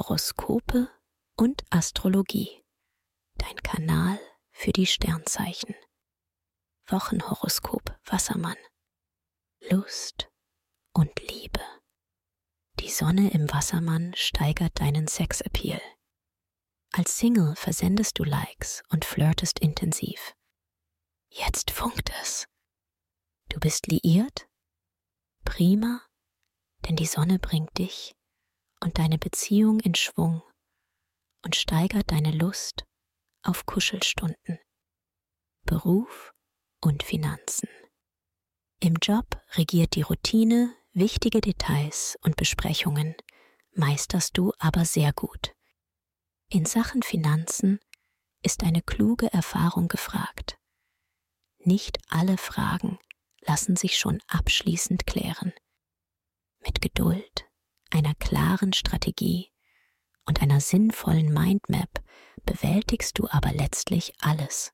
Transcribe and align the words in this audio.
Horoskope 0.00 0.88
und 1.36 1.62
Astrologie. 1.68 2.64
Dein 3.34 3.56
Kanal 3.56 4.18
für 4.50 4.72
die 4.72 4.86
Sternzeichen. 4.86 5.74
Wochenhoroskop 6.86 7.98
Wassermann. 8.06 8.56
Lust 9.68 10.30
und 10.94 11.10
Liebe. 11.20 11.60
Die 12.78 12.88
Sonne 12.88 13.30
im 13.32 13.52
Wassermann 13.52 14.14
steigert 14.14 14.80
deinen 14.80 15.06
Sexappeal. 15.06 15.82
Als 16.92 17.18
Single 17.18 17.54
versendest 17.54 18.18
du 18.18 18.24
Likes 18.24 18.82
und 18.88 19.04
flirtest 19.04 19.58
intensiv. 19.58 20.34
Jetzt 21.28 21.72
funkt 21.72 22.10
es. 22.22 22.48
Du 23.50 23.60
bist 23.60 23.86
liiert? 23.86 24.48
Prima, 25.44 26.00
denn 26.86 26.96
die 26.96 27.04
Sonne 27.04 27.38
bringt 27.38 27.76
dich 27.76 28.14
und 28.80 28.98
deine 28.98 29.18
Beziehung 29.18 29.80
in 29.80 29.94
Schwung 29.94 30.42
und 31.44 31.56
steigert 31.56 32.10
deine 32.10 32.32
Lust 32.32 32.84
auf 33.42 33.66
Kuschelstunden, 33.66 34.58
Beruf 35.64 36.32
und 36.80 37.02
Finanzen. 37.02 37.68
Im 38.80 38.96
Job 39.02 39.40
regiert 39.52 39.94
die 39.94 40.02
Routine, 40.02 40.74
wichtige 40.92 41.40
Details 41.40 42.18
und 42.22 42.36
Besprechungen 42.36 43.14
meisterst 43.72 44.36
du 44.36 44.52
aber 44.58 44.84
sehr 44.84 45.12
gut. 45.12 45.54
In 46.48 46.66
Sachen 46.66 47.02
Finanzen 47.02 47.78
ist 48.42 48.64
eine 48.64 48.82
kluge 48.82 49.32
Erfahrung 49.32 49.88
gefragt. 49.88 50.58
Nicht 51.58 51.98
alle 52.08 52.38
Fragen 52.38 52.98
lassen 53.42 53.76
sich 53.76 53.98
schon 53.98 54.20
abschließend 54.28 55.06
klären. 55.06 55.52
Mit 56.60 56.80
Geduld 56.80 57.29
klaren 58.50 58.72
Strategie 58.72 59.52
und 60.26 60.42
einer 60.42 60.60
sinnvollen 60.60 61.32
Mindmap 61.32 62.02
bewältigst 62.44 63.16
du 63.16 63.28
aber 63.30 63.52
letztlich 63.52 64.12
alles. 64.18 64.72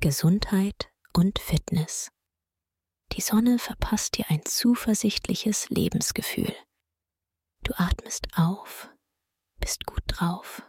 Gesundheit 0.00 0.90
und 1.12 1.38
Fitness. 1.38 2.10
Die 3.12 3.20
Sonne 3.20 3.58
verpasst 3.58 4.16
dir 4.16 4.24
ein 4.30 4.46
zuversichtliches 4.46 5.68
Lebensgefühl. 5.68 6.54
Du 7.64 7.74
atmest 7.76 8.28
auf, 8.34 8.88
bist 9.58 9.84
gut 9.84 10.04
drauf 10.06 10.62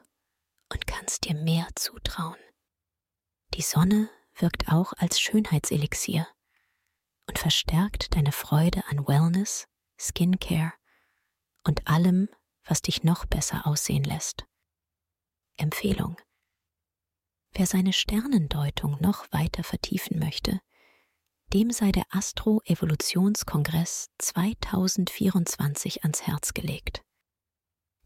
und 0.69 0.85
kannst 0.87 1.23
dir 1.23 1.35
mehr 1.35 1.69
zutrauen. 1.75 2.35
Die 3.53 3.61
Sonne 3.61 4.09
wirkt 4.35 4.67
auch 4.67 4.91
als 4.97 5.21
Schönheitselixier 5.21 6.27
und 7.29 7.39
verstärkt 7.39 8.13
deine 8.17 8.33
Freude 8.33 8.83
an 8.89 9.07
Wellness, 9.07 9.65
Skincare 9.97 10.73
und 11.63 11.87
allem, 11.87 12.29
was 12.65 12.81
dich 12.81 13.03
noch 13.03 13.25
besser 13.25 13.65
aussehen 13.67 14.03
lässt. 14.03 14.45
Empfehlung. 15.57 16.17
Wer 17.53 17.65
seine 17.65 17.93
Sternendeutung 17.93 18.97
noch 19.01 19.31
weiter 19.31 19.63
vertiefen 19.63 20.19
möchte, 20.19 20.61
dem 21.53 21.71
sei 21.71 21.91
der 21.91 22.05
Astro-Evolutionskongress 22.11 24.09
2024 24.19 26.03
ans 26.03 26.21
Herz 26.21 26.53
gelegt. 26.53 27.03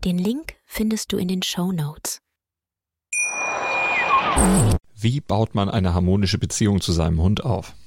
Den 0.03 0.17
Link 0.17 0.56
findest 0.66 1.12
du 1.12 1.17
in 1.17 1.28
den 1.28 1.44
Show 1.44 1.72
Notes. 1.72 2.22
Wie 4.95 5.22
baut 5.22 5.53
man 5.53 5.69
eine 5.69 5.94
harmonische 5.94 6.40
Beziehung 6.40 6.81
zu 6.81 6.92
seinem 6.92 7.22
Hund 7.22 7.44
auf? 7.44 7.73